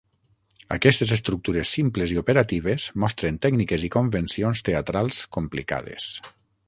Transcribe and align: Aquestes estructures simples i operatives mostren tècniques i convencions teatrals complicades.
Aquestes 0.75 1.11
estructures 1.17 1.73
simples 1.75 2.13
i 2.15 2.17
operatives 2.21 2.85
mostren 3.03 3.37
tècniques 3.47 3.85
i 3.89 3.93
convencions 3.97 4.65
teatrals 4.71 5.21
complicades. 5.39 6.09